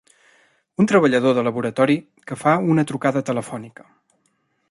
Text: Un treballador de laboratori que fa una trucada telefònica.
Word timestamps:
Un 0.83 0.87
treballador 0.91 1.35
de 1.39 1.43
laboratori 1.47 1.97
que 2.31 2.39
fa 2.45 2.55
una 2.77 2.87
trucada 2.93 3.25
telefònica. 3.31 3.87